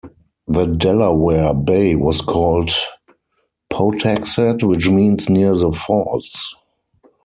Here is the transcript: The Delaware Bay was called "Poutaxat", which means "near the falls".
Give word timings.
The 0.47 0.65
Delaware 0.65 1.53
Bay 1.53 1.93
was 1.93 2.21
called 2.21 2.71
"Poutaxat", 3.71 4.63
which 4.63 4.89
means 4.89 5.29
"near 5.29 5.53
the 5.53 5.71
falls". 5.71 6.55